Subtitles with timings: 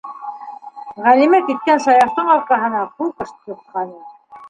[1.09, 3.99] Ғәлимә киткән Саяфтың арҡаһына ҡуҡыш тоҫҡаны.